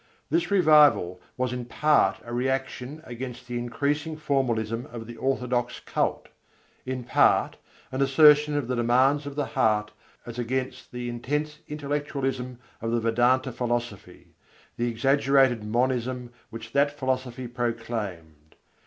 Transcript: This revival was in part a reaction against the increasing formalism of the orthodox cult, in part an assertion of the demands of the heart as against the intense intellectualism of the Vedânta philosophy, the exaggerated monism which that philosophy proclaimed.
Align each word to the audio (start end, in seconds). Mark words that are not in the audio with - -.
This 0.31 0.49
revival 0.49 1.21
was 1.37 1.53
in 1.53 1.65
part 1.65 2.17
a 2.25 2.33
reaction 2.33 3.03
against 3.05 3.45
the 3.47 3.59
increasing 3.59 4.17
formalism 4.17 4.87
of 4.91 5.05
the 5.05 5.15
orthodox 5.15 5.79
cult, 5.79 6.27
in 6.87 7.03
part 7.03 7.57
an 7.91 8.01
assertion 8.01 8.57
of 8.57 8.67
the 8.67 8.75
demands 8.75 9.27
of 9.27 9.35
the 9.35 9.45
heart 9.45 9.91
as 10.25 10.39
against 10.39 10.91
the 10.91 11.07
intense 11.07 11.59
intellectualism 11.67 12.57
of 12.81 12.89
the 12.89 13.11
Vedânta 13.11 13.53
philosophy, 13.53 14.33
the 14.75 14.89
exaggerated 14.89 15.63
monism 15.63 16.31
which 16.49 16.73
that 16.73 16.89
philosophy 16.97 17.47
proclaimed. 17.47 18.55